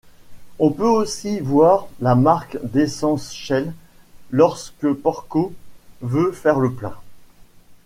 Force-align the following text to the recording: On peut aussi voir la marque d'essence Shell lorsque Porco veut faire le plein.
On 0.57 0.71
peut 0.71 0.81
aussi 0.89 1.39
voir 1.41 1.87
la 1.99 2.15
marque 2.15 2.57
d'essence 2.65 3.35
Shell 3.35 3.71
lorsque 4.31 4.91
Porco 4.93 5.53
veut 6.01 6.31
faire 6.31 6.59
le 6.59 6.73
plein. 6.73 6.95